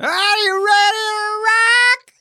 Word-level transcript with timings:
Are 0.00 0.36
you 0.38 0.66
ready 0.66 1.08
to 1.14 1.44
rock? 1.46 2.12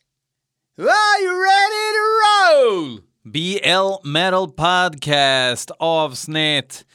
Are 0.77 1.19
you 1.21 1.41
ready 1.41 1.93
to 1.97 2.03
roll? 2.21 2.99
BL 3.25 3.99
Metal 4.07 4.47
Podcast 4.53 5.71
avsnitt 5.79 6.85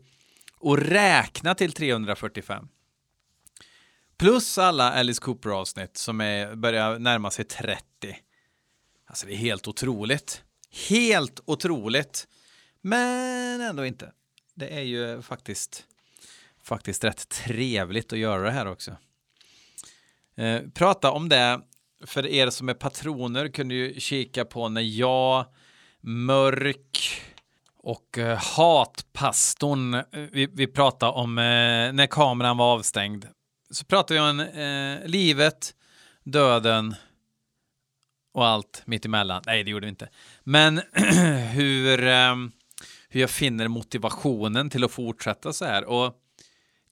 att 0.62 0.78
räkna 0.78 1.55
till 1.55 1.72
345. 1.72 2.69
Plus 4.19 4.59
alla 4.59 4.92
Alice 4.92 5.20
Cooper-avsnitt 5.20 5.96
som 5.96 6.20
är, 6.20 6.55
börjar 6.55 6.98
närma 6.98 7.30
sig 7.30 7.45
30. 7.45 7.83
Alltså 9.06 9.27
det 9.27 9.33
är 9.33 9.36
helt 9.36 9.69
otroligt. 9.69 10.42
Helt 10.88 11.41
otroligt. 11.45 12.27
Men 12.80 13.60
ändå 13.60 13.86
inte. 13.86 14.12
Det 14.55 14.69
är 14.69 14.83
ju 14.83 15.22
faktiskt, 15.22 15.84
faktiskt 16.62 17.05
rätt 17.05 17.28
trevligt 17.28 18.12
att 18.12 18.19
göra 18.19 18.42
det 18.42 18.50
här 18.50 18.66
också. 18.66 18.97
Eh, 20.39 20.61
prata 20.75 21.11
om 21.11 21.28
det, 21.28 21.61
för 22.06 22.27
er 22.27 22.50
som 22.50 22.69
är 22.69 22.75
patroner 22.75 23.48
kunde 23.48 23.75
ju 23.75 24.00
kika 24.00 24.44
på 24.44 24.69
när 24.69 24.81
jag, 24.81 25.47
Mörk 26.00 27.22
och 27.77 28.19
eh, 28.19 28.39
Hatpastorn, 28.56 29.94
eh, 29.94 30.03
vi, 30.12 30.48
vi 30.53 30.66
pratade 30.66 31.12
om 31.12 31.39
eh, 31.39 31.42
när 31.92 32.06
kameran 32.06 32.56
var 32.56 32.75
avstängd. 32.75 33.27
Så 33.70 33.84
pratade 33.84 34.20
vi 34.20 34.31
om 34.31 34.41
eh, 34.41 35.09
livet, 35.09 35.75
döden 36.25 36.94
och 38.34 38.47
allt 38.47 38.83
mittemellan. 38.86 39.42
Nej, 39.47 39.64
det 39.64 39.70
gjorde 39.70 39.86
vi 39.86 39.91
inte. 39.91 40.09
Men 40.44 40.81
hur, 41.53 42.06
eh, 42.06 42.36
hur 43.09 43.20
jag 43.20 43.31
finner 43.31 43.69
motivationen 43.69 44.70
till 44.70 44.84
att 44.84 44.92
fortsätta 44.92 45.53
så 45.53 45.64
här. 45.64 45.84
Och 45.84 46.14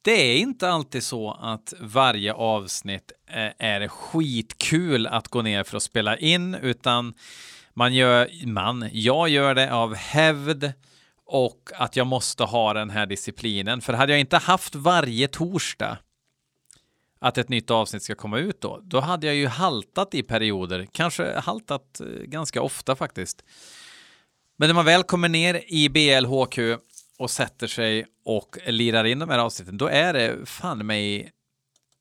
det 0.06 0.12
är 0.12 0.38
inte 0.38 0.68
alltid 0.68 1.02
så 1.02 1.30
att 1.40 1.74
varje 1.80 2.32
avsnitt 2.32 3.12
eh, 3.26 3.50
är 3.58 3.88
skitkul 3.88 5.06
att 5.06 5.28
gå 5.28 5.42
ner 5.42 5.64
för 5.64 5.76
att 5.76 5.82
spela 5.82 6.16
in, 6.16 6.54
utan 6.54 7.14
man 7.74 7.94
gör, 7.94 8.46
man, 8.46 8.88
jag 8.92 9.28
gör 9.28 9.54
det 9.54 9.72
av 9.72 9.94
hävd 9.94 10.72
och 11.24 11.70
att 11.74 11.96
jag 11.96 12.06
måste 12.06 12.44
ha 12.44 12.72
den 12.72 12.90
här 12.90 13.06
disciplinen. 13.06 13.80
För 13.80 13.92
hade 13.92 14.12
jag 14.12 14.20
inte 14.20 14.36
haft 14.36 14.74
varje 14.74 15.28
torsdag 15.28 15.98
att 17.18 17.38
ett 17.38 17.48
nytt 17.48 17.70
avsnitt 17.70 18.02
ska 18.02 18.14
komma 18.14 18.38
ut 18.38 18.60
då, 18.60 18.80
då 18.82 19.00
hade 19.00 19.26
jag 19.26 19.36
ju 19.36 19.46
haltat 19.46 20.14
i 20.14 20.22
perioder, 20.22 20.86
kanske 20.92 21.40
haltat 21.40 22.00
eh, 22.00 22.06
ganska 22.06 22.62
ofta 22.62 22.96
faktiskt. 22.96 23.44
Men 24.56 24.68
när 24.68 24.74
man 24.74 24.84
väl 24.84 25.02
kommer 25.02 25.28
ner 25.28 25.62
i 25.66 25.88
BLHQ 25.88 26.58
och 27.18 27.30
sätter 27.30 27.66
sig 27.66 28.06
och 28.24 28.58
lirar 28.66 29.04
in 29.04 29.18
de 29.18 29.28
här 29.28 29.38
avsnitten, 29.38 29.78
då 29.78 29.86
är 29.86 30.12
det 30.12 30.46
fan 30.48 30.86
mig 30.86 31.32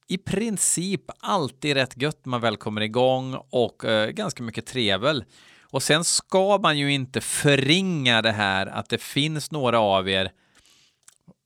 i 0.07 0.17
princip 0.17 1.01
alltid 1.19 1.73
rätt 1.73 2.01
gött 2.01 2.25
när 2.25 2.29
man 2.29 2.41
väl 2.41 2.57
kommer 2.57 2.81
igång 2.81 3.37
och 3.49 3.85
eh, 3.85 4.09
ganska 4.09 4.43
mycket 4.43 4.65
trevel. 4.65 5.23
Och 5.61 5.83
sen 5.83 6.03
ska 6.03 6.57
man 6.57 6.77
ju 6.77 6.93
inte 6.93 7.21
förringa 7.21 8.21
det 8.21 8.31
här 8.31 8.67
att 8.67 8.89
det 8.89 9.01
finns 9.01 9.51
några 9.51 9.79
av 9.79 10.09
er. 10.09 10.31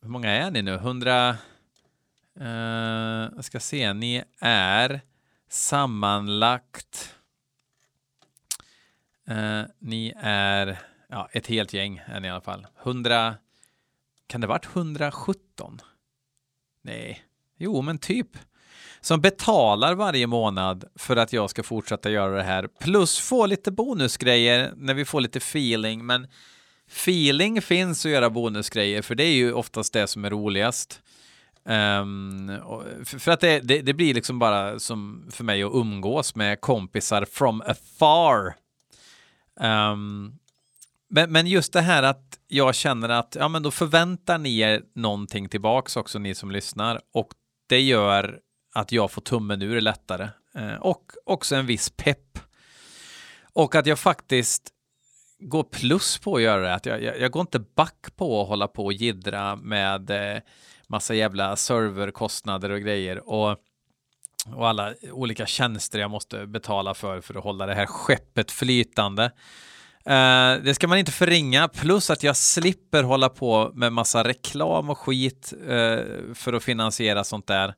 Hur 0.01 0.09
många 0.09 0.29
är 0.31 0.51
ni 0.51 0.61
nu? 0.61 0.73
100? 0.73 1.37
Eh, 2.39 2.47
jag 3.35 3.45
ska 3.45 3.59
se, 3.59 3.93
ni 3.93 4.23
är 4.39 5.01
sammanlagt. 5.49 7.15
Eh, 9.27 9.61
ni 9.79 10.13
är 10.21 10.79
ja, 11.09 11.29
ett 11.31 11.47
helt 11.47 11.73
gäng 11.73 12.01
är 12.05 12.19
ni 12.19 12.27
i 12.27 12.31
alla 12.31 12.41
fall. 12.41 12.67
100 12.83 13.35
kan 14.29 14.41
det 14.41 14.47
varit 14.47 14.75
117? 14.75 15.81
Nej, 16.83 17.23
jo, 17.57 17.81
men 17.81 17.97
typ. 17.97 18.27
Som 19.01 19.21
betalar 19.21 19.95
varje 19.95 20.27
månad 20.27 20.83
för 20.95 21.15
att 21.15 21.33
jag 21.33 21.49
ska 21.49 21.63
fortsätta 21.63 22.09
göra 22.09 22.35
det 22.35 22.43
här. 22.43 22.67
Plus 22.79 23.19
få 23.19 23.45
lite 23.45 23.71
bonusgrejer 23.71 24.73
när 24.75 24.93
vi 24.93 25.05
får 25.05 25.21
lite 25.21 25.37
feeling. 25.37 26.05
Men 26.05 26.27
feeling 26.87 27.61
finns 27.61 28.05
att 28.05 28.11
göra 28.11 28.29
bonusgrejer, 28.29 29.01
för 29.01 29.15
det 29.15 29.23
är 29.23 29.33
ju 29.33 29.53
oftast 29.53 29.93
det 29.93 30.07
som 30.07 30.25
är 30.25 30.29
roligast. 30.29 31.01
Um, 31.63 32.51
för, 33.05 33.31
att 33.31 33.39
det, 33.39 33.59
det, 33.59 33.81
det, 33.81 33.93
blir 33.93 34.13
liksom 34.13 34.39
bara 34.39 34.79
som 34.79 35.27
för 35.31 35.43
mig 35.43 35.63
att 35.63 35.73
umgås 35.73 36.35
med 36.35 36.61
kompisar 36.61 37.25
from 37.25 37.61
afar. 37.61 38.55
Um, 39.59 40.39
men, 41.09 41.31
men 41.31 41.47
just 41.47 41.73
det 41.73 41.81
här 41.81 42.03
att 42.03 42.39
jag 42.47 42.75
känner 42.75 43.09
att 43.09 43.35
ja, 43.39 43.47
men 43.47 43.63
då 43.63 43.71
förväntar 43.71 44.37
ni 44.37 44.59
er 44.59 44.81
någonting 44.95 45.49
tillbaks 45.49 45.97
också, 45.97 46.19
ni 46.19 46.35
som 46.35 46.51
lyssnar. 46.51 47.01
Och 47.13 47.29
det 47.69 47.81
gör 47.81 48.39
att 48.73 48.91
jag 48.91 49.11
får 49.11 49.21
tummen 49.21 49.61
ur 49.61 49.81
lättare. 49.81 50.29
Eh, 50.55 50.73
och 50.73 51.11
också 51.25 51.55
en 51.55 51.65
viss 51.65 51.89
pepp. 51.89 52.39
Och 53.53 53.75
att 53.75 53.85
jag 53.85 53.99
faktiskt 53.99 54.73
går 55.39 55.63
plus 55.63 56.17
på 56.17 56.35
att 56.35 56.41
göra 56.41 56.61
det. 56.61 56.73
Att 56.73 56.85
jag, 56.85 57.03
jag, 57.03 57.19
jag 57.19 57.31
går 57.31 57.41
inte 57.41 57.59
back 57.59 58.07
på 58.15 58.41
att 58.41 58.47
hålla 58.47 58.67
på 58.67 58.85
och 58.85 58.93
gidra 58.93 59.55
med 59.55 60.09
eh, 60.09 60.41
massa 60.87 61.13
jävla 61.13 61.55
serverkostnader 61.55 62.69
och 62.69 62.81
grejer. 62.81 63.29
Och, 63.29 63.57
och 64.55 64.67
alla 64.67 64.93
olika 65.11 65.45
tjänster 65.45 65.99
jag 65.99 66.11
måste 66.11 66.47
betala 66.47 66.93
för 66.93 67.21
för 67.21 67.35
att 67.37 67.43
hålla 67.43 67.65
det 67.65 67.75
här 67.75 67.85
skeppet 67.85 68.51
flytande. 68.51 69.31
Uh, 70.09 70.63
det 70.63 70.75
ska 70.75 70.87
man 70.87 70.97
inte 70.97 71.11
förringa, 71.11 71.67
plus 71.67 72.09
att 72.09 72.23
jag 72.23 72.37
slipper 72.37 73.03
hålla 73.03 73.29
på 73.29 73.71
med 73.73 73.93
massa 73.93 74.23
reklam 74.23 74.89
och 74.89 74.97
skit 74.97 75.53
uh, 75.53 76.33
för 76.33 76.53
att 76.53 76.63
finansiera 76.63 77.23
sånt 77.23 77.47
där. 77.47 77.73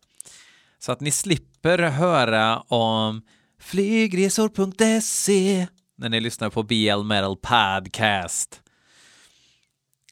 Så 0.79 0.91
att 0.91 1.01
ni 1.01 1.11
slipper 1.11 1.79
höra 1.79 2.59
om 2.59 3.21
flygresor.se 3.59 5.67
när 5.97 6.09
ni 6.09 6.19
lyssnar 6.19 6.49
på 6.49 6.63
BL 6.63 7.03
Metal 7.03 7.37
Podcast. 7.37 8.61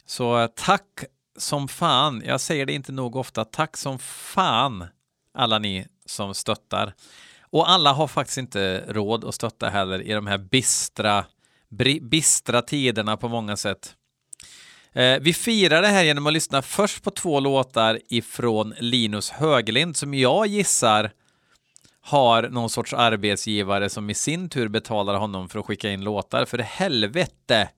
Så 0.05 0.39
eh, 0.39 0.47
tack 0.55 1.03
som 1.37 1.67
fan, 1.67 2.23
jag 2.25 2.41
säger 2.41 2.65
det 2.65 2.73
inte 2.73 2.91
nog 2.91 3.15
ofta, 3.15 3.45
tack 3.45 3.77
som 3.77 3.99
fan 3.99 4.87
alla 5.33 5.59
ni 5.59 5.87
som 6.05 6.33
stöttar. 6.33 6.93
Och 7.41 7.69
alla 7.69 7.93
har 7.93 8.07
faktiskt 8.07 8.37
inte 8.37 8.83
råd 8.87 9.25
att 9.25 9.35
stötta 9.35 9.69
heller 9.69 10.01
i 10.01 10.13
de 10.13 10.27
här 10.27 10.37
bistra 10.37 11.25
bistra 12.01 12.61
tiderna 12.61 13.17
på 13.17 13.27
många 13.27 13.57
sätt. 13.57 13.95
Eh, 14.93 15.19
vi 15.19 15.33
firar 15.33 15.81
det 15.81 15.87
här 15.87 16.03
genom 16.03 16.27
att 16.27 16.33
lyssna 16.33 16.61
först 16.61 17.03
på 17.03 17.11
två 17.11 17.39
låtar 17.39 17.99
ifrån 18.09 18.73
Linus 18.79 19.29
Höglind 19.29 19.97
som 19.97 20.13
jag 20.13 20.47
gissar 20.47 21.11
har 22.01 22.49
någon 22.49 22.69
sorts 22.69 22.93
arbetsgivare 22.93 23.89
som 23.89 24.09
i 24.09 24.13
sin 24.13 24.49
tur 24.49 24.67
betalar 24.67 25.15
honom 25.15 25.49
för 25.49 25.59
att 25.59 25.65
skicka 25.65 25.89
in 25.89 26.03
låtar. 26.03 26.45
För 26.45 26.57
helvete 26.57 27.69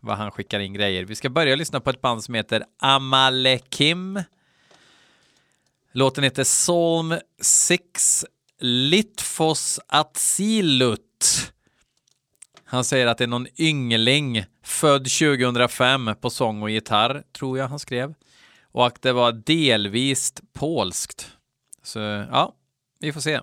vad 0.00 0.16
han 0.16 0.30
skickar 0.30 0.60
in 0.60 0.72
grejer. 0.72 1.04
Vi 1.04 1.14
ska 1.14 1.28
börja 1.28 1.56
lyssna 1.56 1.80
på 1.80 1.90
ett 1.90 2.00
band 2.00 2.24
som 2.24 2.34
heter 2.34 2.64
Amalekim. 2.78 4.22
Låten 5.92 6.24
heter 6.24 6.44
Psalm 6.44 7.14
6 7.42 8.24
Litfos 8.60 9.80
Atsilut. 9.86 11.52
Han 12.68 12.84
säger 12.84 13.06
att 13.06 13.18
det 13.18 13.24
är 13.24 13.28
någon 13.28 13.46
yngling 13.58 14.44
född 14.62 15.04
2005 15.04 16.10
på 16.20 16.30
sång 16.30 16.62
och 16.62 16.70
gitarr, 16.70 17.22
tror 17.38 17.58
jag 17.58 17.68
han 17.68 17.78
skrev. 17.78 18.14
Och 18.72 18.86
att 18.86 19.02
det 19.02 19.12
var 19.12 19.32
delvis 19.32 20.34
polskt. 20.52 21.32
Så 21.82 21.98
ja, 21.98 22.54
vi 23.00 23.12
får 23.12 23.20
se. 23.20 23.40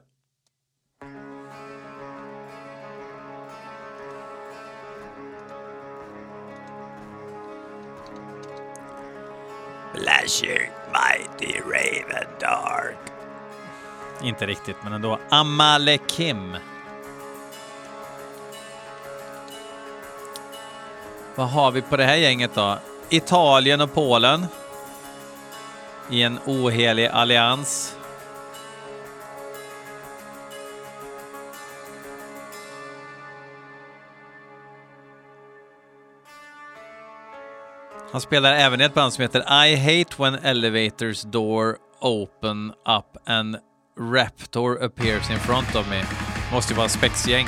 Blasher 9.93 10.71
Mighty 10.91 11.59
Raven 11.59 12.27
Dark. 12.39 12.97
Inte 14.23 14.45
riktigt, 14.45 14.75
men 14.83 14.93
ändå. 14.93 15.19
Amalekim. 15.29 16.57
Vad 21.35 21.49
har 21.49 21.71
vi 21.71 21.81
på 21.81 21.97
det 21.97 22.03
här 22.03 22.15
gänget 22.15 22.55
då? 22.55 22.77
Italien 23.09 23.81
och 23.81 23.93
Polen. 23.93 24.45
I 26.09 26.21
en 26.21 26.39
ohelig 26.45 27.07
allians. 27.07 27.95
Han 38.11 38.21
spelar 38.21 38.53
även 38.53 38.81
i 38.81 38.83
ett 38.83 38.93
band 38.93 39.13
som 39.13 39.21
heter 39.21 39.65
I 39.65 39.75
Hate 39.75 40.15
When 40.23 40.35
Elevators 40.35 41.21
Door 41.21 41.75
Open 41.99 42.69
Up 42.69 43.29
and 43.29 43.57
Raptor 43.99 44.83
Appears 44.83 45.29
In 45.31 45.39
Front 45.39 45.75
of 45.75 45.89
Me. 45.89 46.03
Måste 46.51 46.73
ju 46.73 46.77
vara 46.77 46.89
spexgäng. 46.89 47.47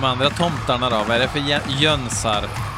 De 0.00 0.06
andra 0.06 0.30
tomtarna 0.30 0.90
då, 0.90 1.04
vad 1.08 1.16
är 1.16 1.20
det 1.20 1.28
för 1.28 1.42
jönsar? 1.82 2.69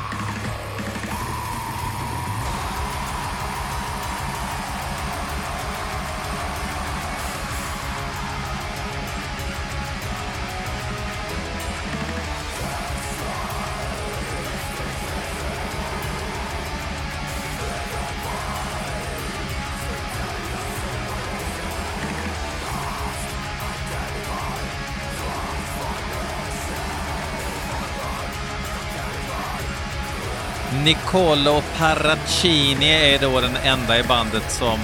Nicolo 30.84 31.62
Paracini 31.78 33.14
är 33.14 33.18
då 33.18 33.40
den 33.40 33.56
enda 33.64 33.98
i 33.98 34.02
bandet 34.02 34.50
som 34.50 34.78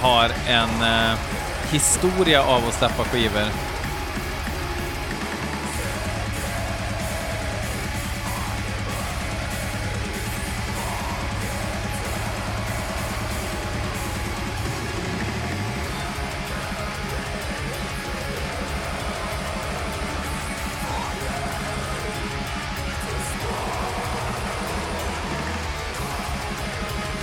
har 0.00 0.30
en 0.48 0.82
eh, 0.82 1.18
historia 1.70 2.42
av 2.42 2.68
att 2.68 2.74
släppa 2.74 3.04
skivor. 3.04 3.77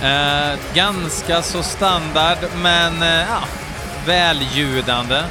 Eh, 0.06 0.58
ganska 0.74 1.42
så 1.42 1.62
standard, 1.62 2.38
men 2.62 3.02
eh, 3.02 3.08
ja, 3.08 3.42
väljudande. 4.06 5.22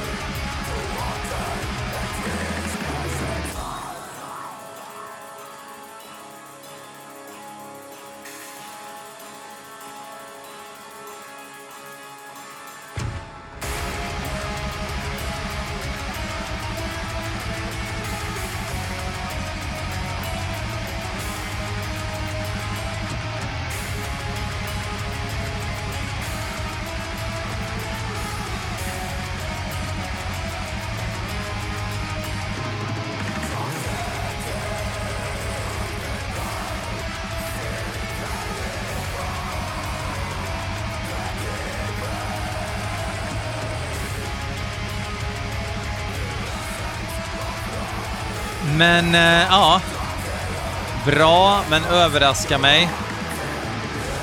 Men 48.85 49.15
eh, 49.15 49.47
ja, 49.49 49.81
bra, 51.05 51.61
men 51.69 51.83
överraska 51.85 52.57
mig. 52.57 52.89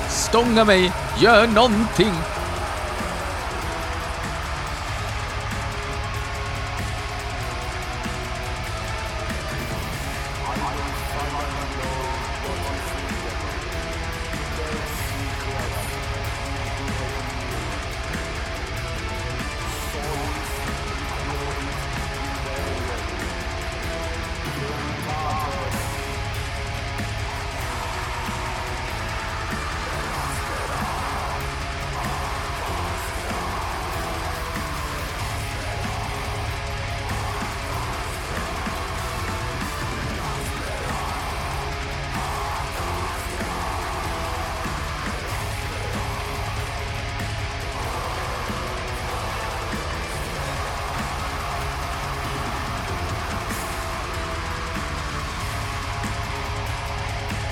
Stånga 0.09 0.63
mig, 0.65 0.91
gör 1.17 1.47
någonting. 1.47 2.13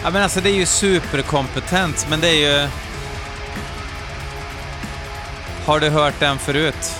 Ja, 0.04 0.10
men 0.10 0.24
alltså 0.24 0.42
det 0.42 0.50
är 0.50 0.56
ju 0.56 0.66
superkompetent, 0.66 2.08
men 2.10 2.22
det 2.22 2.28
är 2.28 2.64
ju... 2.64 2.70
Har 5.66 5.80
du 5.80 5.90
hört 5.90 6.20
den 6.20 6.40
förut? 6.40 6.96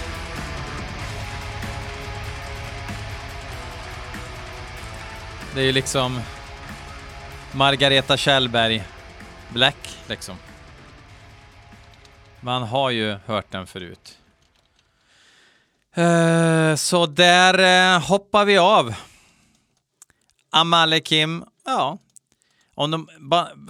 Det 5.54 5.62
är 5.62 5.66
ju 5.66 5.72
liksom 5.72 6.22
Margareta 7.52 8.18
Kjellberg 8.18 8.84
Black, 9.50 9.98
liksom. 10.08 10.36
Man 12.40 12.64
har 12.64 12.90
ju 12.90 13.18
hört 13.26 13.52
den 13.52 13.68
förut. 13.68 14.18
Eh, 15.96 16.76
så 16.76 17.06
där 17.06 17.60
eh, 17.96 18.02
hoppar 18.02 18.46
vi 18.46 18.58
av. 18.58 18.94
Amalekim, 20.50 21.46
ja, 21.66 21.98
om 22.82 22.92
de 22.92 23.08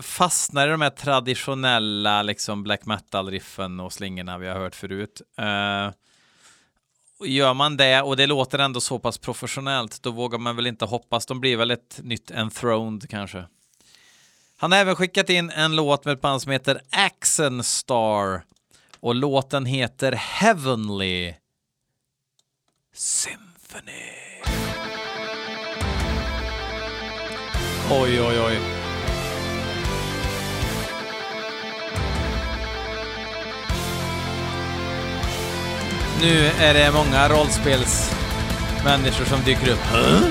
fastnar 0.01 0.67
i 0.67 0.71
de 0.71 0.81
här 0.81 0.89
traditionella 0.89 2.21
liksom 2.21 2.63
black 2.63 2.85
metal-riffen 2.85 3.79
och 3.79 3.93
slingorna 3.93 4.37
vi 4.37 4.47
har 4.47 4.55
hört 4.55 4.75
förut. 4.75 5.21
Uh, 5.39 5.93
gör 7.27 7.53
man 7.53 7.77
det 7.77 8.01
och 8.01 8.17
det 8.17 8.27
låter 8.27 8.59
ändå 8.59 8.81
så 8.81 8.99
pass 8.99 9.17
professionellt, 9.17 10.03
då 10.03 10.11
vågar 10.11 10.39
man 10.39 10.55
väl 10.55 10.67
inte 10.67 10.85
hoppas. 10.85 11.25
De 11.25 11.39
blir 11.39 11.57
väl 11.57 11.71
ett 11.71 11.99
nytt 12.03 12.31
Enthroned 12.31 13.09
kanske. 13.09 13.45
Han 14.57 14.71
har 14.71 14.79
även 14.79 14.95
skickat 14.95 15.29
in 15.29 15.49
en 15.49 15.75
låt 15.75 16.05
med 16.05 16.13
ett 16.13 16.21
band 16.21 16.41
som 16.41 16.51
heter 16.51 16.81
Axen 16.91 17.63
Star 17.63 18.43
och 18.99 19.15
låten 19.15 19.65
heter 19.65 20.11
Heavenly 20.11 21.33
Symphony. 22.93 24.21
Oj, 27.91 28.21
oj, 28.21 28.39
oj. 28.39 28.80
nu 36.21 36.49
är 36.59 36.73
det 36.73 36.91
många 36.91 37.29
rollspelsmänniskor 37.29 39.25
som 39.25 39.43
dyker 39.45 39.71
upp. 39.71 39.79
Huh? 39.91 40.21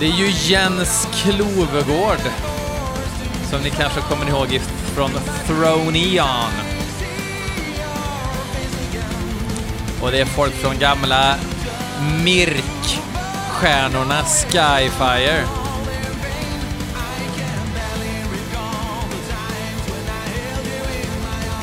Det 0.00 0.06
är 0.06 0.18
ju 0.18 0.30
Jens 0.30 1.08
Klovegård, 1.12 2.22
som 3.50 3.60
ni 3.62 3.70
kanske 3.70 4.00
kommer 4.00 4.28
ihåg 4.28 4.60
från 4.94 5.10
Throneon. 5.46 6.67
Och 10.02 10.10
det 10.10 10.20
är 10.20 10.24
folk 10.24 10.54
från 10.54 10.78
gamla 10.78 11.34
Mirk-stjärnorna 12.24 14.24
Skyfire. 14.24 15.44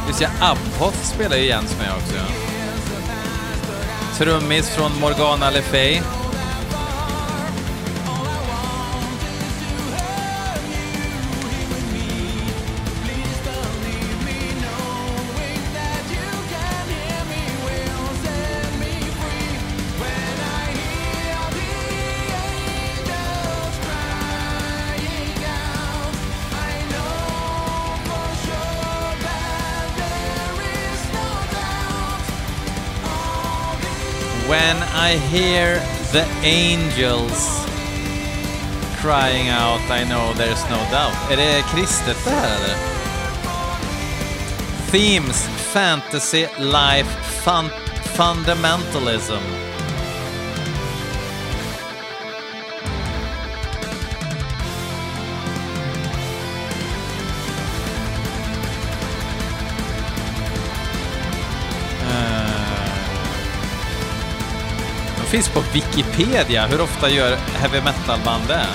Just 0.08 0.22
ja, 0.22 0.30
Abhoth 0.42 1.04
spelar 1.04 1.38
ju 1.38 1.46
Jens 1.46 1.78
med 1.78 1.88
också. 1.98 2.16
Ja. 2.16 2.24
Trummis 4.18 4.70
från 4.70 5.00
Morgana 5.00 5.50
Le 5.50 5.62
Fay. 5.62 6.02
When 34.66 34.82
I 34.96 35.18
hear 35.18 35.76
the 36.12 36.26
angels 36.42 37.66
crying 39.00 39.50
out 39.50 39.82
I 39.92 40.04
know 40.04 40.34
there's 40.34 40.64
no 40.70 40.80
doubt. 40.92 41.32
Är 41.32 41.38
det 41.38 41.64
kristet 41.74 42.18
det 42.26 42.30
här 42.30 42.56
eller? 42.56 42.76
Themes, 44.92 45.48
fantasy, 45.74 46.48
life, 46.60 47.10
fun 47.44 47.70
fundamentalism. 48.04 49.65
Finns 65.36 65.50
på 65.50 65.64
Wikipedia. 65.74 66.68
Hur 66.68 66.82
ofta 66.82 67.10
gör 67.10 67.36
heavy 67.36 67.82
metal-band 67.82 68.48
det? 68.48 68.66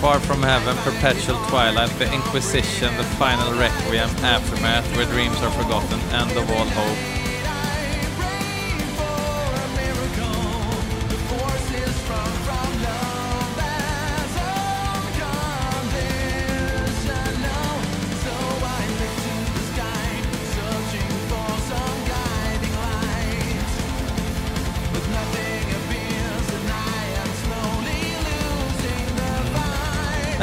Far 0.00 0.18
from 0.18 0.42
Heaven, 0.42 0.76
Perpetual 0.84 1.36
Twilight, 1.50 1.98
The 1.98 2.04
Inquisition, 2.14 2.90
The 2.98 3.04
Final 3.04 3.58
Requiem, 3.58 4.08
Aftermath, 4.22 4.96
Where 4.96 5.06
Dreams 5.14 5.42
Are 5.42 5.50
Forgotten, 5.50 5.98
End 6.12 6.38
of 6.38 6.50
All 6.50 6.68
Hope. 6.68 7.13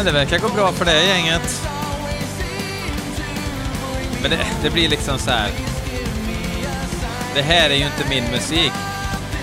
Men 0.01 0.13
det 0.13 0.19
verkar 0.19 0.39
gå 0.39 0.49
bra 0.49 0.71
för 0.71 0.85
det 0.85 1.05
gänget. 1.05 1.67
Men 4.21 4.31
det, 4.31 4.37
det 4.63 4.69
blir 4.69 4.89
liksom 4.89 5.19
så 5.19 5.31
här. 5.31 5.49
Det 7.35 7.41
här 7.41 7.69
är 7.69 7.75
ju 7.75 7.85
inte 7.85 8.09
min 8.09 8.23
musik. 8.31 8.71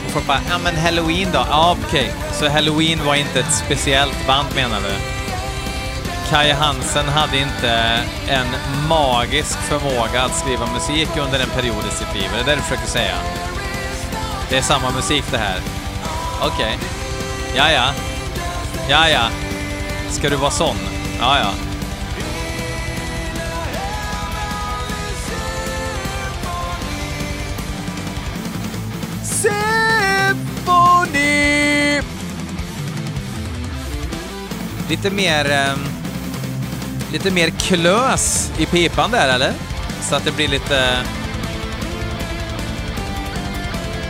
Och 0.06 0.12
folk 0.12 0.26
bara, 0.26 0.40
ja 0.50 0.58
men 0.58 0.76
Halloween 0.76 1.28
då? 1.32 1.46
Ja 1.50 1.76
okej, 1.86 2.00
okay. 2.00 2.32
så 2.32 2.48
Halloween 2.48 3.04
var 3.06 3.14
inte 3.14 3.40
ett 3.40 3.54
speciellt 3.54 4.26
band 4.26 4.48
menar 4.54 4.80
du? 4.80 4.94
Kai 6.30 6.52
Hansen 6.52 7.08
hade 7.08 7.38
inte 7.38 7.70
en 8.28 8.46
magisk 8.88 9.58
förmåga 9.58 10.22
att 10.22 10.36
skriva 10.36 10.66
musik 10.66 11.08
under 11.26 11.40
en 11.40 11.50
period 11.50 11.84
i 11.92 11.94
sitt 11.94 12.14
liv. 12.14 12.30
Det 12.34 12.40
är 12.40 12.44
det 12.44 12.56
du 12.56 12.62
försöker 12.62 12.86
säga? 12.86 13.14
Det 14.50 14.58
är 14.58 14.62
samma 14.62 14.90
musik 14.90 15.24
det 15.30 15.38
här. 15.38 15.60
Okej. 16.40 16.50
Okay. 16.50 16.76
Ja, 17.56 17.72
ja. 17.72 17.92
Ja, 18.88 19.08
ja. 19.08 19.47
Ska 20.10 20.28
du 20.28 20.36
vara 20.36 20.50
sån? 20.50 20.76
Ja, 21.20 21.38
ja. 21.38 21.50
Symfoni! 30.28 31.12
Lite 34.88 35.10
mer... 35.10 35.50
Ehm, 35.50 35.78
lite 37.12 37.30
mer 37.30 37.50
klös 37.50 38.52
i 38.58 38.66
pipan 38.66 39.10
där, 39.10 39.28
eller? 39.34 39.52
Så 40.00 40.14
att 40.14 40.24
det 40.24 40.32
blir 40.32 40.48
lite... 40.48 40.98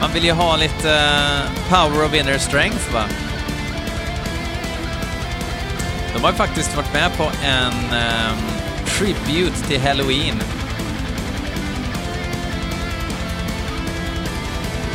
Man 0.01 0.13
vill 0.13 0.25
ju 0.25 0.33
ha 0.33 0.57
lite 0.57 0.89
uh, 0.89 1.41
power 1.69 2.05
of 2.05 2.15
inner 2.15 2.39
strength, 2.39 2.93
va? 2.93 3.05
De 6.19 6.25
har 6.25 6.31
ju 6.31 6.37
faktiskt 6.37 6.77
varit 6.77 6.93
med 6.93 7.17
på 7.17 7.31
en 7.45 7.73
um, 7.73 8.39
tribute 8.87 9.67
till 9.67 9.81
Halloween. 9.81 10.43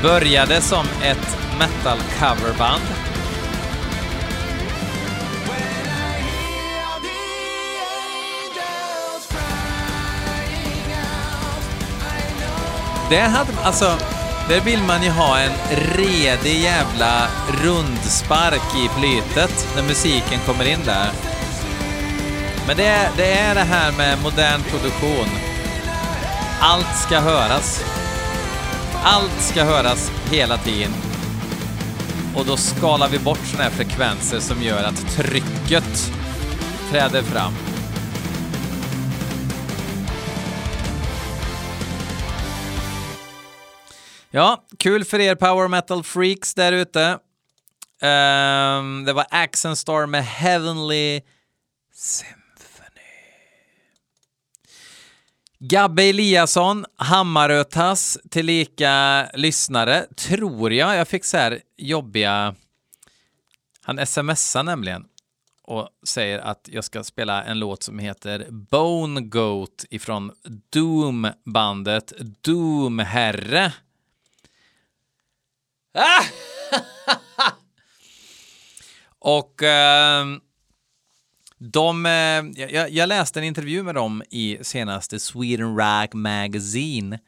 Började 0.01 0.61
som 0.61 0.85
ett 1.03 1.37
metal 1.59 1.97
coverband. 2.19 2.83
Det 13.09 13.19
hade, 13.19 13.51
alltså, 13.63 13.97
där 14.49 14.61
vill 14.61 14.83
man 14.83 15.03
ju 15.03 15.09
ha 15.09 15.39
en 15.39 15.51
redig 15.97 16.61
jävla 16.61 17.27
rundspark 17.63 18.75
i 18.75 18.99
flytet 18.99 19.67
när 19.75 19.83
musiken 19.83 20.39
kommer 20.45 20.65
in 20.65 20.79
där. 20.85 21.09
Men 22.67 22.77
det 22.77 22.85
är, 22.85 23.09
det 23.17 23.33
är 23.33 23.55
det 23.55 23.61
här 23.61 23.91
med 23.91 24.17
modern 24.23 24.61
produktion. 24.63 25.27
Allt 26.59 26.97
ska 26.97 27.19
höras. 27.19 27.83
Allt 29.03 29.41
ska 29.41 29.63
höras 29.63 30.11
hela 30.31 30.57
tiden. 30.57 30.91
Och 32.35 32.45
då 32.45 32.57
skalar 32.57 33.09
vi 33.09 33.19
bort 33.19 33.39
sådana 33.45 33.63
här 33.63 33.71
frekvenser 33.71 34.39
som 34.39 34.63
gör 34.63 34.83
att 34.83 35.15
trycket 35.15 36.11
träder 36.91 37.21
fram. 37.21 37.53
Ja, 44.35 44.65
kul 44.77 45.05
för 45.05 45.19
er 45.19 45.35
power 45.35 45.67
metal 45.67 46.03
freaks 46.03 46.53
där 46.53 46.71
ute. 46.71 47.19
Um, 48.01 49.05
det 49.05 49.13
var 49.13 49.25
Accent 49.29 49.77
Star 49.77 50.05
med 50.05 50.25
Heavenly 50.25 51.21
Symphony. 51.93 53.01
Gabbe 55.59 56.03
Eliasson, 56.03 56.85
Hammarötas 56.95 58.17
tillika 58.29 59.25
lyssnare, 59.33 60.05
tror 60.15 60.73
jag. 60.73 60.95
Jag 60.95 61.07
fick 61.07 61.25
så 61.25 61.37
här 61.37 61.61
jobbiga... 61.77 62.55
Han 63.81 64.05
smsar 64.05 64.63
nämligen 64.63 65.05
och 65.63 65.89
säger 66.07 66.39
att 66.39 66.69
jag 66.71 66.83
ska 66.83 67.03
spela 67.03 67.43
en 67.43 67.59
låt 67.59 67.83
som 67.83 67.99
heter 67.99 68.47
Bone 68.49 69.21
Goat 69.21 69.85
ifrån 69.89 70.31
Doom-bandet 70.69 72.13
Doomherre. 72.41 73.73
Ah! 75.93 76.25
Och 79.19 79.63
eh, 79.63 80.25
de, 81.57 82.05
eh, 82.05 82.65
jag, 82.71 82.89
jag, 82.91 83.09
läste 83.09 83.39
en 83.39 83.43
intervju 83.43 83.83
med 83.83 83.95
dem 83.95 84.23
i 84.29 84.57
senaste 84.61 85.19
Sweden 85.19 85.77
Rag 85.77 86.13
Magazine. 86.13 87.19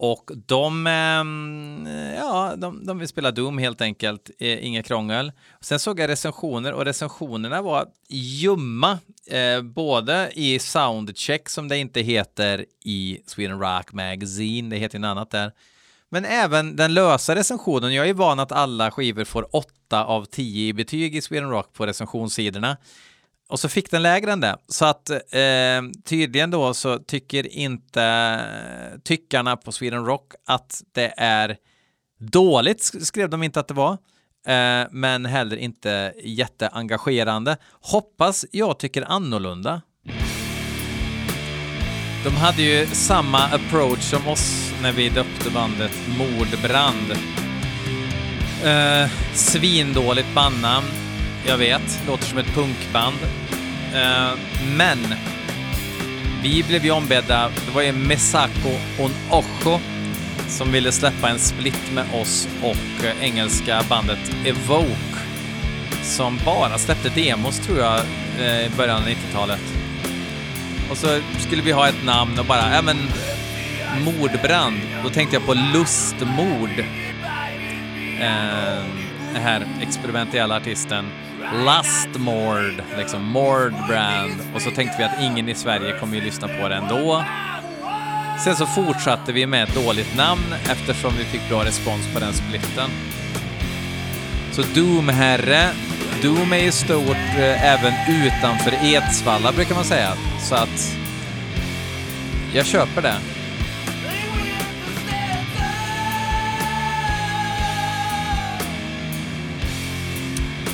Och 0.00 0.30
de, 0.46 0.86
eh, 0.86 2.14
ja, 2.16 2.54
de, 2.56 2.86
de 2.86 2.98
vill 2.98 3.08
spela 3.08 3.30
Doom 3.30 3.58
helt 3.58 3.80
enkelt, 3.80 4.30
eh, 4.38 4.66
inga 4.66 4.82
krångel. 4.82 5.32
Sen 5.60 5.78
såg 5.78 6.00
jag 6.00 6.08
recensioner 6.08 6.72
och 6.72 6.84
recensionerna 6.84 7.62
var 7.62 7.86
ljumma, 8.08 8.98
eh, 9.26 9.62
både 9.62 10.30
i 10.34 10.58
Soundcheck 10.58 11.48
som 11.48 11.68
det 11.68 11.78
inte 11.78 12.00
heter 12.00 12.64
i 12.84 13.20
Sweden 13.26 13.60
Rock 13.60 13.92
Magazine, 13.92 14.70
det 14.70 14.76
heter 14.76 14.98
något 14.98 15.08
annat 15.08 15.30
där, 15.30 15.52
men 16.10 16.24
även 16.24 16.76
den 16.76 16.94
lösa 16.94 17.34
recensionen. 17.34 17.94
Jag 17.94 18.08
är 18.08 18.14
van 18.14 18.40
att 18.40 18.52
alla 18.52 18.90
skivor 18.90 19.24
får 19.24 19.56
8 19.56 20.04
av 20.04 20.24
10 20.24 20.68
i 20.68 20.72
betyg 20.72 21.16
i 21.16 21.20
Sweden 21.20 21.50
Rock 21.50 21.72
på 21.72 21.86
recensionssidorna. 21.86 22.76
Och 23.48 23.60
så 23.60 23.68
fick 23.68 23.90
den 23.90 24.02
lägre 24.02 24.32
än 24.32 24.40
det. 24.40 24.56
Så 24.68 24.84
att 24.84 25.10
eh, 25.10 25.20
tydligen 26.04 26.50
då 26.50 26.74
så 26.74 26.98
tycker 26.98 27.46
inte 27.46 28.02
eh, 28.02 28.98
tyckarna 29.04 29.56
på 29.56 29.72
Sweden 29.72 30.04
Rock 30.06 30.32
att 30.46 30.82
det 30.92 31.14
är 31.16 31.56
dåligt, 32.18 32.82
skrev 33.06 33.30
de 33.30 33.42
inte 33.42 33.60
att 33.60 33.68
det 33.68 33.74
var. 33.74 33.92
Eh, 34.46 34.86
men 34.90 35.26
heller 35.26 35.56
inte 35.56 36.14
jätteengagerande. 36.24 37.56
Hoppas 37.80 38.46
jag 38.50 38.78
tycker 38.78 39.02
annorlunda. 39.02 39.82
De 42.24 42.36
hade 42.36 42.62
ju 42.62 42.86
samma 42.86 43.38
approach 43.38 44.00
som 44.00 44.28
oss 44.28 44.72
när 44.82 44.92
vi 44.92 45.08
döpte 45.08 45.50
bandet 45.50 45.92
Mordbrand. 46.18 47.12
Eh, 48.64 49.10
svindåligt 49.34 50.34
bandnamn. 50.34 50.86
Jag 51.46 51.58
vet, 51.58 52.02
låter 52.06 52.24
som 52.24 52.38
ett 52.38 52.54
punkband. 52.54 53.16
Eh, 53.94 54.30
men 54.76 54.98
vi 56.42 56.64
blev 56.68 56.84
ju 56.84 56.90
ombedda, 56.90 57.50
det 57.66 57.74
var 57.74 57.82
ju 57.82 57.92
Mesako 57.92 58.70
On 58.98 59.10
Ocho 59.30 59.78
som 60.48 60.72
ville 60.72 60.92
släppa 60.92 61.28
en 61.28 61.38
split 61.38 61.92
med 61.94 62.04
oss 62.14 62.48
och 62.62 63.04
eh, 63.04 63.22
engelska 63.22 63.82
bandet 63.88 64.32
Evoke 64.44 65.18
som 66.02 66.38
bara 66.44 66.78
släppte 66.78 67.08
demos 67.08 67.58
tror 67.58 67.78
jag 67.78 68.00
eh, 68.40 68.66
i 68.66 68.70
början 68.76 69.02
av 69.02 69.08
90-talet. 69.08 69.77
Och 70.90 70.96
så 70.96 71.20
skulle 71.38 71.62
vi 71.62 71.72
ha 71.72 71.88
ett 71.88 72.04
namn 72.04 72.38
och 72.38 72.44
bara, 72.44 72.74
ja 72.74 72.82
men 72.82 72.96
mordbrand. 74.04 74.80
Då 75.02 75.10
tänkte 75.10 75.36
jag 75.36 75.46
på 75.46 75.54
lustmord. 75.54 76.78
Eh, 78.20 78.84
den 79.32 79.42
här 79.42 79.66
experimentella 79.82 80.56
artisten. 80.56 81.04
Lustmord, 81.54 82.82
liksom 82.98 83.24
Mordbrand. 83.24 84.32
Och 84.54 84.62
så 84.62 84.70
tänkte 84.70 84.98
vi 84.98 85.04
att 85.04 85.20
ingen 85.20 85.48
i 85.48 85.54
Sverige 85.54 85.98
kommer 85.98 86.16
ju 86.16 86.20
lyssna 86.20 86.48
på 86.48 86.68
det 86.68 86.74
ändå. 86.74 87.24
Sen 88.44 88.56
så 88.56 88.66
fortsatte 88.66 89.32
vi 89.32 89.46
med 89.46 89.62
ett 89.62 89.74
dåligt 89.84 90.16
namn 90.16 90.54
eftersom 90.70 91.12
vi 91.18 91.24
fick 91.24 91.48
bra 91.48 91.64
respons 91.64 92.14
på 92.14 92.20
den 92.20 92.32
splitten. 92.32 92.90
Så 94.52 94.62
Doomherre. 94.74 95.70
Doom 96.22 96.52
är 96.52 96.58
ju 96.58 96.72
stort 96.72 97.36
eh, 97.38 97.74
även 97.74 97.92
utanför 98.08 98.72
Edsvalla 98.84 99.52
brukar 99.52 99.74
man 99.74 99.84
säga. 99.84 100.12
Så 100.40 100.54
att 100.54 100.96
jag 102.54 102.66
köper 102.66 103.02
det. 103.02 103.14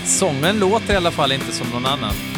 Sången 0.05 0.59
låter 0.59 0.95
i 0.95 0.97
alla 0.97 1.11
fall 1.11 1.33
inte 1.33 1.53
som 1.53 1.67
någon 1.69 1.87
annan. 1.87 2.34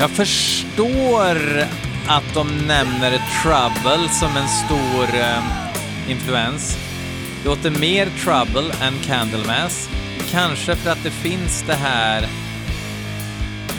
Jag 0.00 0.10
förstår 0.10 1.60
att 2.08 2.34
de 2.34 2.66
nämner 2.66 3.20
Trouble 3.42 4.08
som 4.08 4.36
en 4.36 4.48
stor 4.48 5.20
eh, 5.20 6.10
influens. 6.10 6.78
Det 7.42 7.48
låter 7.48 7.70
mer 7.70 8.08
Trouble 8.24 8.74
än 8.82 8.98
Candlemass. 9.06 9.88
Kanske 10.30 10.76
för 10.76 10.90
att 10.90 11.04
det 11.04 11.10
finns 11.10 11.64
det 11.66 11.74
här 11.74 12.26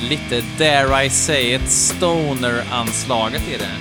lite, 0.01 0.43
dare 0.57 1.05
I 1.05 1.09
say 1.09 1.55
it, 1.55 1.69
stoner-anslaget 1.69 3.43
i 3.49 3.57
det. 3.57 3.75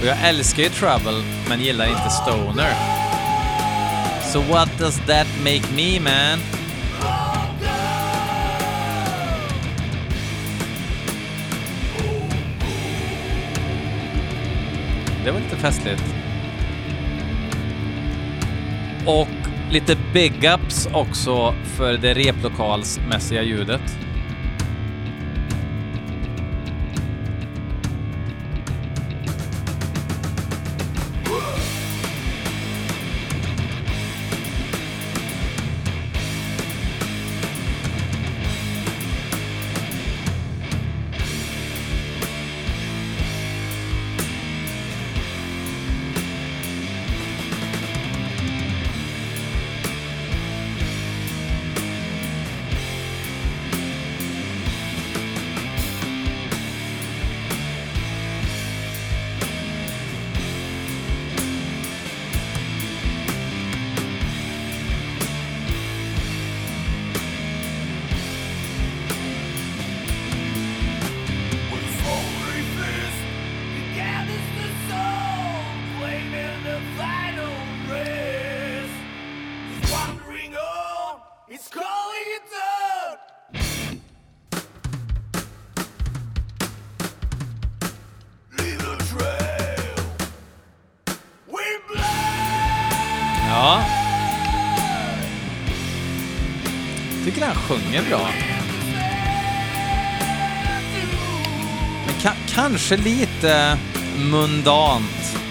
Och 0.00 0.06
jag 0.06 0.16
älskar 0.28 0.62
ju 0.62 0.68
Trouble, 0.68 1.22
men 1.48 1.60
gillar 1.60 1.86
inte 1.86 2.10
Stoner. 2.10 3.03
So 4.34 4.40
what 4.40 4.68
does 4.78 4.98
that 5.06 5.26
make 5.44 5.62
me 5.76 6.00
man? 6.00 6.38
Det 15.24 15.30
var 15.30 15.40
lite 15.40 15.56
festligt. 15.56 16.04
Och 19.06 19.28
lite 19.70 19.96
big 20.12 20.32
ups 20.44 20.88
också 20.92 21.54
för 21.64 21.92
det 21.92 22.14
replokalsmässiga 22.14 23.42
ljudet. 23.42 24.03
Sjunger 97.68 98.02
bra. 98.08 98.28
Men 102.06 102.14
ka 102.22 102.32
kanske 102.54 102.96
lite 102.96 103.78
mundant. 104.30 105.43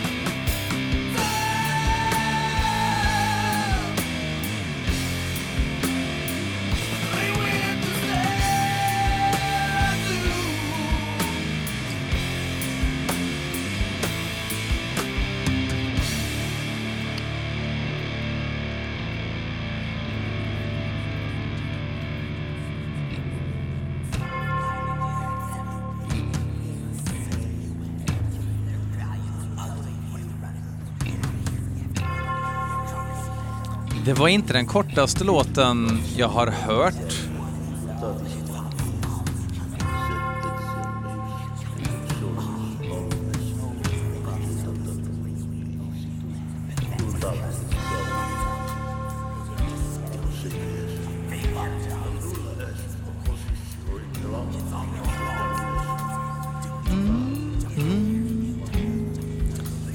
Det 34.14 34.20
var 34.20 34.28
inte 34.28 34.54
den 34.54 34.66
kortaste 34.66 35.24
låten 35.24 36.00
jag 36.18 36.28
har 36.28 36.48
hört. 36.48 36.94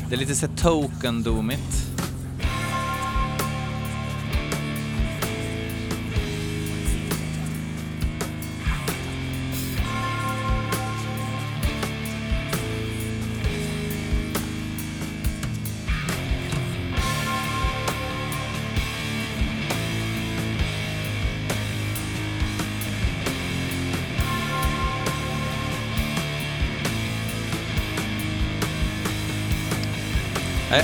Det 0.09 0.14
är 0.14 0.16
lite 0.16 0.35
så 0.35 0.46
token-domigt. 0.46 1.88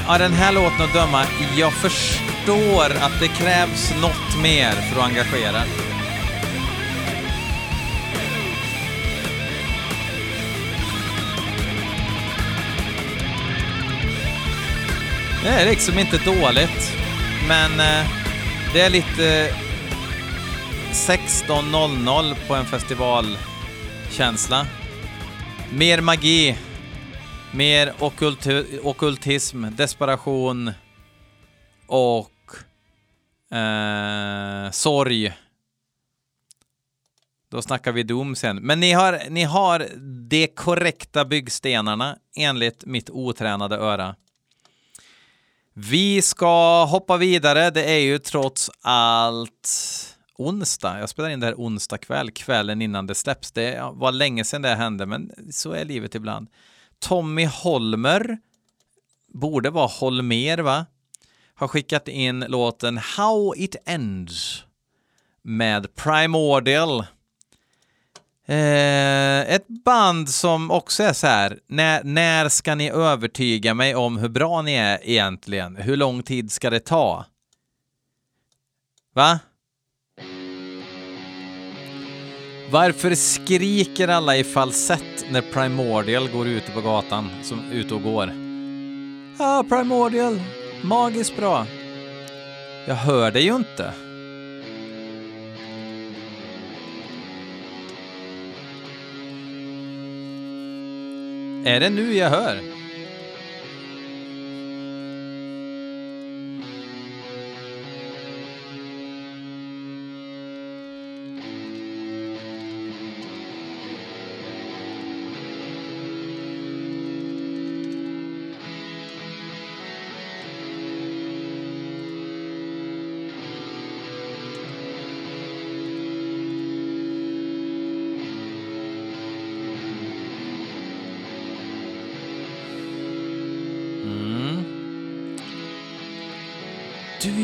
Ja, 0.07 0.19
den 0.19 0.33
här 0.33 0.53
låten 0.53 0.83
att 0.83 0.93
döma, 0.93 1.25
jag 1.57 1.73
förstår 1.73 2.85
att 2.85 3.21
det 3.21 3.29
krävs 3.29 3.95
något 4.03 4.43
mer 4.43 4.73
för 4.73 5.01
att 5.01 5.07
engagera. 5.07 5.62
Det 15.43 15.49
är 15.49 15.71
liksom 15.71 15.99
inte 15.99 16.19
dåligt, 16.19 16.93
men 17.49 17.81
eh, 17.81 18.07
det 18.73 18.81
är 18.81 18.90
lite 18.90 19.49
eh, 19.49 19.55
16.00 20.93 22.35
på 22.49 22.55
en 22.55 22.67
festivalkänsla. 22.67 24.67
Mer 25.73 26.01
magi, 26.01 26.57
mer 27.55 27.95
okultism, 28.01 28.87
ockultism, 28.87 29.64
desperation 29.77 30.71
och 31.87 32.31
eh, 33.57 34.71
sorg. 34.71 35.33
Då 37.51 37.62
snackar 37.62 37.93
vi 37.93 38.03
Doom 38.03 38.37
sen. 38.37 38.57
Men 38.57 38.81
ni 38.81 38.93
har, 38.93 39.21
ni 39.31 39.43
har 39.43 39.87
de 40.29 40.47
korrekta 40.47 41.25
byggstenarna 41.25 42.19
enligt 42.37 42.85
mitt 42.85 43.11
otränade 43.11 43.77
öra. 43.77 44.14
Vi 45.73 46.23
ska 46.23 46.85
hoppa 46.85 47.17
vidare. 47.17 47.71
Det 47.71 47.85
är 47.85 48.01
ju 48.01 48.19
trots 48.19 48.71
allt 48.81 49.71
onsdag. 50.38 51.01
Jag 51.01 51.09
spelar 51.09 51.29
in 51.31 51.40
det 51.40 51.47
här 51.47 51.55
onsdag 51.55 51.99
kväll, 51.99 52.31
kvällen 52.31 52.83
innan 52.83 53.07
det 53.07 53.14
släpps. 53.14 53.53
Det 53.53 53.90
var 53.93 54.12
länge 54.12 54.45
sedan 54.45 54.62
det 54.62 54.75
hände, 54.75 55.07
men 55.07 55.31
så 55.51 55.73
är 55.73 55.85
livet 55.85 56.14
ibland. 56.14 56.49
Tommy 57.05 57.45
Holmer, 57.45 58.38
borde 59.29 59.71
vara 59.71 59.87
Holmer 59.87 60.59
va? 60.59 60.87
Har 61.55 61.69
skickat 61.69 62.09
in 62.09 62.40
låten 62.40 62.99
How 62.99 63.55
It 63.57 63.77
Ends 63.87 64.64
med 65.43 65.95
Primordial. 65.95 67.01
Eh, 68.47 69.40
ett 69.40 69.69
band 69.69 70.29
som 70.29 70.71
också 70.71 71.03
är 71.03 71.12
så 71.12 71.27
här, 71.27 71.59
när, 71.67 72.05
när 72.05 72.49
ska 72.49 72.75
ni 72.75 72.90
övertyga 72.90 73.75
mig 73.75 73.95
om 73.95 74.19
hur 74.19 74.29
bra 74.29 74.62
ni 74.62 74.75
är 74.75 74.99
egentligen? 75.03 75.77
Hur 75.77 75.97
lång 75.97 76.23
tid 76.23 76.53
ska 76.53 76.71
det 76.71 76.81
ta? 76.81 77.25
Va? 79.14 79.38
Varför 82.74 83.14
skriker 83.14 84.08
alla 84.08 84.37
i 84.37 84.44
falsett 84.44 85.30
när 85.30 85.40
Primordial 85.40 86.28
går 86.28 86.46
ute 86.46 86.72
på 86.72 86.80
gatan, 86.80 87.30
som 87.42 87.60
ute 87.72 87.94
och 87.94 88.02
går? 88.02 88.32
Ja, 89.38 89.58
ah, 89.58 89.62
Primordial, 89.62 90.40
magiskt 90.82 91.37
bra. 91.37 91.66
Jag 92.87 92.94
hör 92.94 93.30
det 93.30 93.40
ju 93.40 93.54
inte. 93.56 93.84
Är 101.70 101.80
det 101.80 101.90
nu 101.90 102.14
jag 102.16 102.30
hör? 102.30 102.60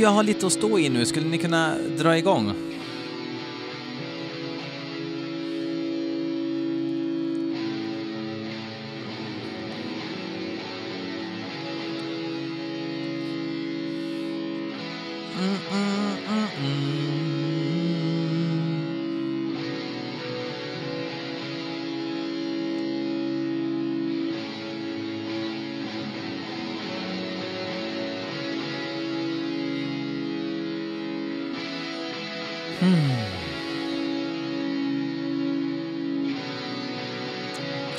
Jag 0.00 0.10
har 0.10 0.22
lite 0.22 0.46
att 0.46 0.52
stå 0.52 0.78
i 0.78 0.88
nu. 0.88 1.06
Skulle 1.06 1.26
ni 1.26 1.38
kunna 1.38 1.74
dra 1.98 2.18
igång? 2.18 2.52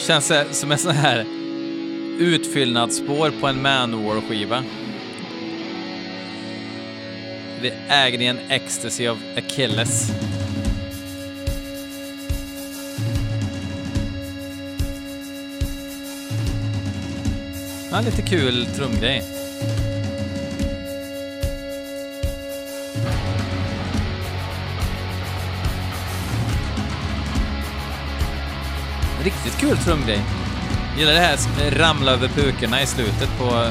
Känns 0.07 0.31
som 0.51 0.71
en 0.71 0.77
sån 0.77 0.91
här 0.91 1.25
utfyllnadsspår 2.19 3.31
på 3.41 3.47
en 3.47 3.61
Manowar-skiva. 3.61 4.63
The 7.61 7.73
Agony 7.89 8.27
and 8.27 8.39
Ecstasy 8.49 9.07
of 9.07 9.17
Achilles. 9.37 10.11
Ja, 17.91 18.01
lite 18.01 18.21
kul 18.21 18.65
trumgrej. 18.65 19.40
Riktigt 29.23 29.57
kul 29.59 29.77
trumgrej. 29.77 30.19
Gillar 30.97 31.13
det 31.13 31.19
här 31.19 31.37
ramla 31.71 32.11
över 32.11 32.27
pukorna 32.27 32.81
i 32.81 32.85
slutet 32.85 33.37
på 33.37 33.67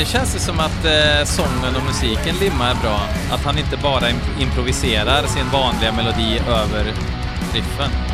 det 0.00 0.06
känns 0.06 0.32
det 0.32 0.38
som 0.40 0.60
att 0.60 0.84
eh, 0.84 1.24
sången 1.24 1.76
och 1.76 1.82
musiken 1.86 2.36
limmar 2.36 2.74
bra. 2.82 3.00
Att 3.32 3.44
han 3.44 3.58
inte 3.58 3.76
bara 3.76 4.10
imp- 4.10 4.42
improviserar 4.42 5.26
sin 5.26 5.50
vanliga 5.52 5.92
melodi 5.92 6.38
över 6.48 6.84
riffen. 7.54 8.09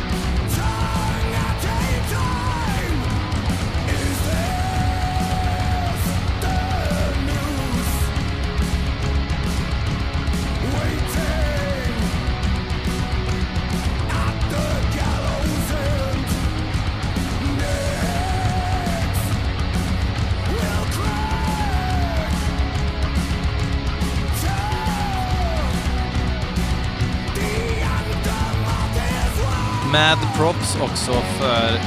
Mad 29.97 30.19
props 30.35 30.77
också 30.81 31.11
för 31.11 31.79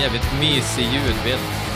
jävligt 0.00 0.40
mysig 0.40 0.84
ljudbild. 0.84 1.67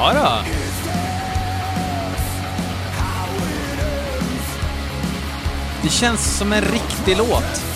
Ja 0.00 0.12
då. 0.14 0.50
Det 5.82 5.88
känns 5.88 6.38
som 6.38 6.52
en 6.52 6.62
riktig 6.62 7.16
låt. 7.16 7.67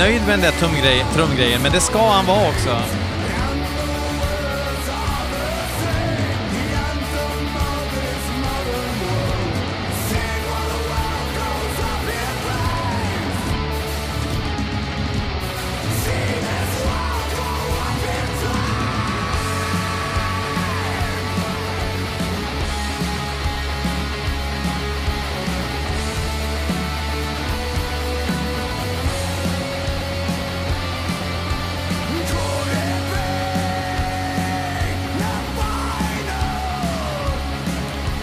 Nöjd 0.00 0.20
med 0.26 0.38
den 0.38 0.40
där 0.40 0.52
trumgrejen, 1.14 1.62
men 1.62 1.72
det 1.72 1.80
ska 1.80 2.10
han 2.10 2.26
vara 2.26 2.48
också. 2.48 2.76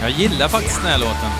Jag 0.08 0.16
gillar 0.16 0.48
faktiskt 0.48 0.82
den 0.82 0.90
här 0.90 0.98
låten. 0.98 1.30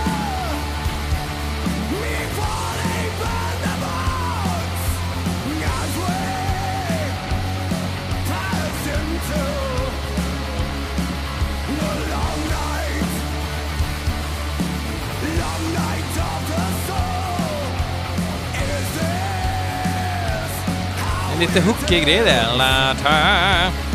En 21.33 21.41
lite 21.41 21.61
hookig 21.61 22.05
grej 22.05 22.23
det. 22.25 23.88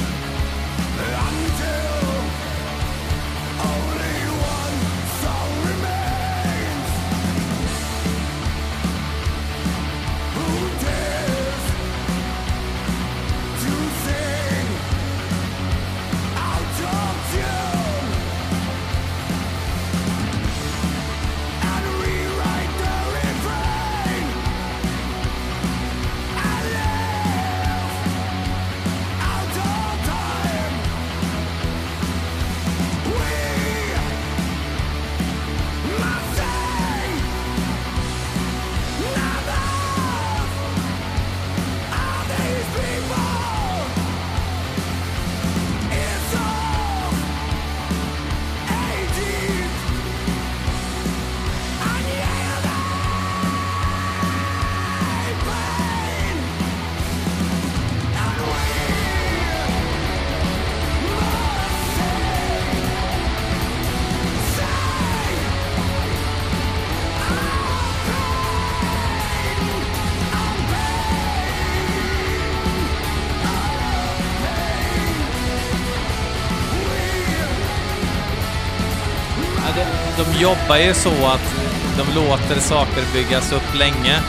Jobbar 80.43 80.77
ju 80.77 80.93
så 80.93 81.09
att 81.09 81.55
de 81.97 82.15
låter 82.15 82.59
saker 82.59 83.03
byggas 83.13 83.51
upp 83.51 83.75
länge. 83.75 84.19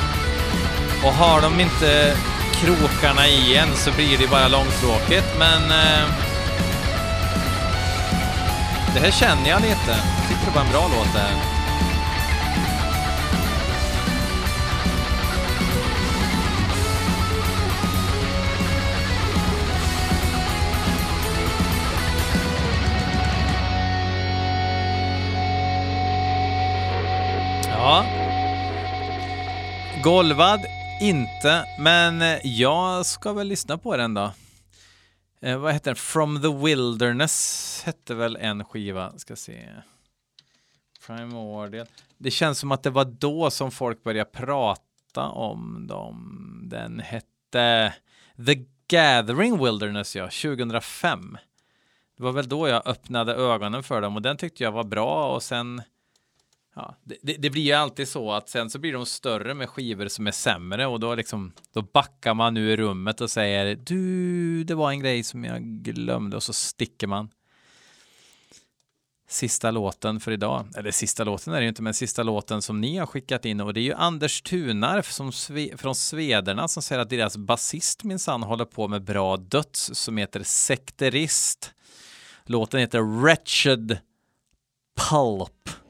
Och 1.05 1.13
har 1.13 1.41
de 1.41 1.61
inte 1.61 2.17
krokarna 2.53 3.29
i 3.29 3.57
en 3.57 3.77
så 3.77 3.91
blir 3.93 4.19
det 4.19 4.31
bara 4.31 4.49
långtråkigt, 4.49 5.39
men... 5.39 5.63
Eh, 5.71 6.05
det 8.95 9.01
här 9.01 9.11
känner 9.11 9.51
jag 9.51 9.61
lite. 9.61 9.91
Jag 9.91 10.29
tyckte 10.29 10.45
det 10.47 10.55
var 10.55 10.65
en 10.65 10.73
bra 10.73 10.89
låt 10.97 11.13
det 11.13 11.19
här. 11.19 11.54
Golvad, 30.05 30.61
inte, 31.01 31.65
men 31.79 32.23
eh, 32.23 32.47
jag 32.47 33.07
ska 33.07 33.33
väl 33.33 33.47
lyssna 33.47 33.79
på 33.79 33.97
den 33.97 34.15
då. 34.15 34.33
Eh, 35.41 35.59
vad 35.59 35.73
heter 35.73 35.91
den? 35.91 35.97
From 35.97 36.43
the 36.43 36.67
Wilderness 36.67 37.83
hette 37.87 38.15
väl 38.15 38.37
en 38.37 38.65
skiva. 38.65 39.19
Ska 39.19 39.37
se. 39.37 39.69
Primordial. 41.07 41.87
Det 42.19 42.31
känns 42.31 42.59
som 42.59 42.73
att 42.73 42.83
det 42.83 42.91
var 42.91 43.05
då 43.05 43.51
som 43.51 43.71
folk 43.71 44.03
började 44.03 44.31
prata 44.31 45.29
om 45.29 45.87
dem. 45.87 46.61
Den 46.65 47.01
hette 47.01 47.95
The 48.47 48.65
Gathering 48.89 49.65
Wilderness, 49.65 50.17
ja, 50.17 50.25
2005. 50.25 51.39
Det 52.17 52.23
var 52.23 52.33
väl 52.33 52.49
då 52.49 52.69
jag 52.69 52.87
öppnade 52.87 53.35
ögonen 53.35 53.83
för 53.83 54.01
dem 54.01 54.17
och 54.17 54.23
den 54.23 54.37
tyckte 54.37 54.65
jag 54.65 54.73
var 54.73 54.85
bra 54.85 55.35
och 55.35 55.43
sen 55.43 55.83
Ja, 56.77 56.97
det, 57.05 57.37
det, 57.39 57.51
blir 57.51 57.63
ju 57.63 57.73
alltid 57.73 58.09
så 58.09 58.33
att 58.33 58.49
sen 58.49 58.71
så 58.71 58.79
blir 58.79 58.93
de 58.93 59.07
större 59.07 59.55
med 59.55 59.69
skivor 59.69 60.09
som 60.09 60.27
är 60.27 60.31
sämre 60.31 60.87
och 60.87 61.01
då 61.01 61.15
liksom 61.15 61.53
då 61.73 61.83
backar 61.83 62.35
man 62.35 62.55
nu 62.55 62.71
i 62.71 62.77
rummet 62.77 63.21
och 63.21 63.31
säger 63.31 63.77
du, 63.77 64.65
det 64.65 64.75
var 64.75 64.91
en 64.91 65.01
grej 65.01 65.23
som 65.23 65.45
jag 65.45 65.63
glömde 65.63 66.37
och 66.37 66.43
så 66.43 66.53
sticker 66.53 67.07
man. 67.07 67.29
Sista 69.29 69.71
låten 69.71 70.21
för 70.21 70.33
idag, 70.33 70.67
eller 70.77 70.91
sista 70.91 71.25
låten 71.25 71.53
är 71.53 71.57
det 71.57 71.63
ju 71.63 71.69
inte, 71.69 71.83
men 71.83 71.95
sista 71.95 72.23
låten 72.23 72.63
som 72.63 72.81
ni 72.81 72.99
har 72.99 73.07
skickat 73.07 73.45
in 73.45 73.61
och 73.61 73.75
det 73.75 73.81
är 73.81 73.83
ju 73.83 73.95
Anders 73.95 74.43
Tunarf 74.43 75.13
som 75.13 75.33
sve, 75.33 75.77
från 75.77 75.95
Svederna 75.95 76.69
som 76.69 76.83
säger 76.83 77.03
att 77.03 77.11
deras 77.11 77.37
basist 77.37 78.05
minsann 78.05 78.43
håller 78.43 78.65
på 78.65 78.89
med 78.89 79.05
bra 79.05 79.37
döds 79.37 79.91
som 79.95 80.17
heter 80.17 80.43
Sekterist. 80.43 81.75
Låten 82.45 82.81
heter 82.81 83.21
Wretched 83.23 83.99
Pulp. 85.11 85.84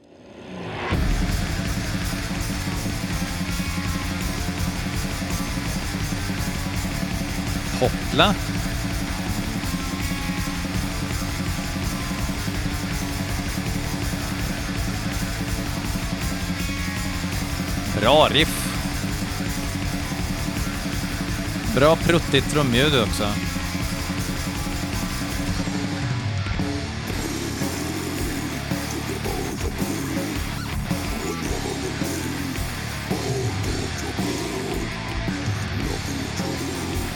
Hoppla. 7.81 8.35
Bra 18.01 18.29
riff. 18.31 18.65
Bra 21.75 21.97
pruttigt 21.97 22.51
trumljud 22.51 23.01
också. 23.01 23.25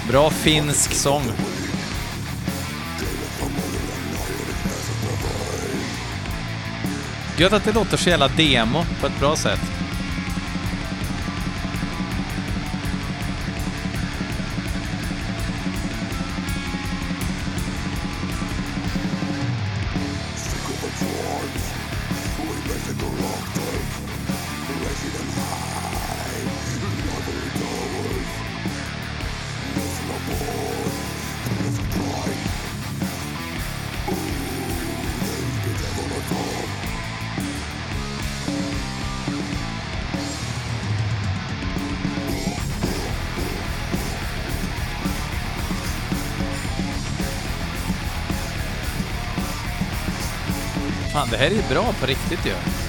Bra 0.08 0.30
finsk 0.30 0.94
sång. 0.94 1.22
Gött 7.38 7.52
att 7.52 7.64
det 7.64 7.72
låter 7.72 7.96
så 7.96 8.10
jävla 8.10 8.28
demo 8.28 8.84
på 9.00 9.06
ett 9.06 9.20
bra 9.20 9.36
sätt. 9.36 9.67
Fan, 51.18 51.28
det 51.30 51.36
här 51.36 51.46
är 51.46 51.54
ju 51.54 51.62
bra 51.70 51.92
på 52.00 52.06
riktigt 52.06 52.46
ju. 52.46 52.87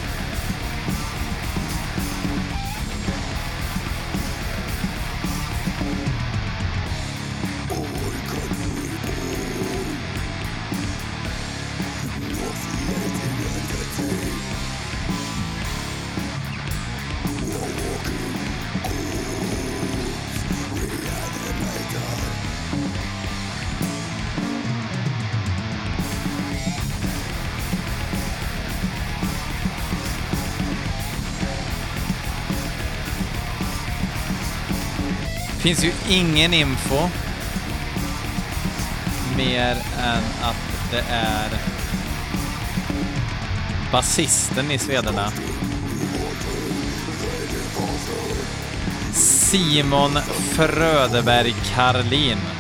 Finns 35.76 35.84
ju 35.84 36.16
ingen 36.16 36.54
info 36.54 37.10
mer 39.38 39.72
än 40.00 40.24
att 40.42 40.92
det 40.92 41.04
är 41.10 41.50
basisten 43.92 44.72
i 44.72 44.78
Svedala. 44.78 45.32
Simon 49.14 50.12
Fröderberg 50.52 51.56
Karlin. 51.76 52.59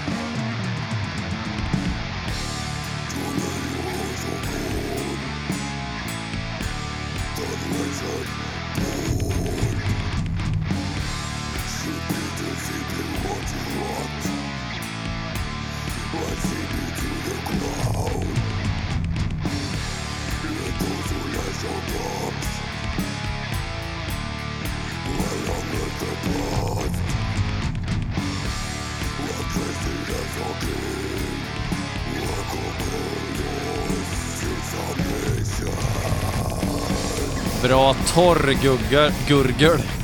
Bra 37.79 37.95
torrgurgel. 38.13 39.11
Gurgel. 39.27 39.98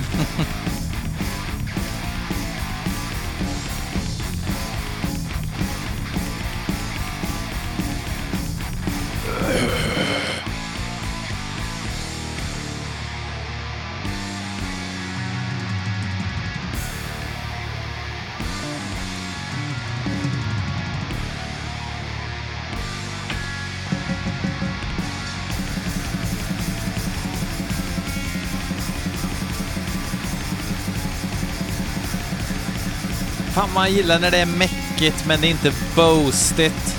Man 33.76 33.94
gillar 33.94 34.20
när 34.20 34.32
det 34.32 34.38
är 34.38 34.46
mäckigt 34.46 35.26
men 35.28 35.42
det 35.42 35.48
är 35.48 35.52
inte 35.52 35.72
boastigt. 35.96 36.96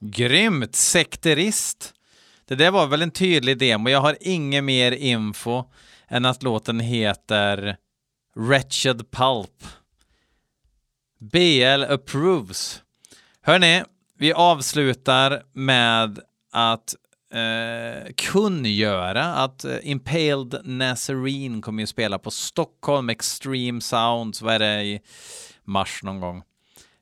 Grymt! 0.00 0.74
Sekterist. 0.76 1.92
Det 2.48 2.54
där 2.54 2.70
var 2.70 2.86
väl 2.86 3.02
en 3.02 3.10
tydlig 3.10 3.58
demo. 3.58 3.88
Jag 3.88 4.00
har 4.00 4.16
inget 4.20 4.64
mer 4.64 4.92
info 4.92 5.64
än 6.10 6.24
att 6.24 6.42
låten 6.42 6.80
heter 6.80 7.76
Wretched 8.34 9.10
Pulp. 9.10 9.64
BL 11.18 11.84
approves. 11.88 12.82
Hörni, 13.40 13.82
vi 14.18 14.32
avslutar 14.32 15.42
med 15.52 16.18
att 16.52 16.94
eh, 17.32 18.12
kungöra 18.16 19.24
att 19.24 19.64
eh, 19.64 19.76
Impaled 19.82 20.60
Nazarene 20.64 21.62
kommer 21.62 21.82
ju 21.82 21.86
spela 21.86 22.18
på 22.18 22.30
Stockholm 22.30 23.10
Extreme 23.10 23.80
Sounds, 23.80 24.42
vad 24.42 24.54
är 24.54 24.58
det, 24.58 24.82
i 24.82 25.00
mars 25.64 26.02
någon 26.02 26.20
gång. 26.20 26.42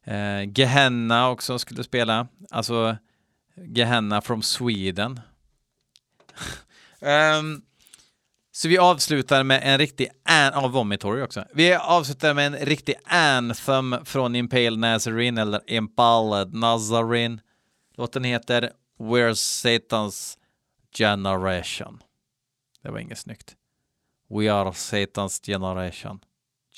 Eh, 0.05 0.51
Gehenna 0.55 1.29
också 1.31 1.59
skulle 1.59 1.85
spela, 1.85 2.29
alltså 2.51 2.97
Gehenna 3.67 4.21
from 4.21 4.43
Sweden. 4.43 5.21
um, 7.01 7.63
så 8.59 8.69
vi 8.69 8.79
avslutar 8.79 9.43
med 9.45 9.61
en 9.65 9.79
riktig, 9.79 10.09
an- 10.25 10.53
av 10.55 10.71
Vomitory 10.71 11.23
också. 11.23 11.45
Vi 11.55 11.75
avslutar 11.75 12.35
med 12.35 12.47
en 12.47 12.57
riktig 12.57 12.95
anthem 13.05 13.97
från 14.05 14.35
Impaled 14.37 14.79
Nazarene, 14.79 15.43
eller 15.43 15.61
Impaled 15.71 16.55
Nazarene. 16.55 17.39
Låten 17.97 18.25
heter 18.25 18.71
We're 18.99 19.33
Satan's 19.35 20.37
Generation. 20.97 22.03
Det 22.83 22.91
var 22.91 22.99
inget 22.99 23.19
snyggt. 23.19 23.57
We 24.31 24.53
are 24.53 24.71
Satan's 24.71 25.47
Generation. 25.47 26.21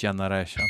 Generation. 0.01 0.64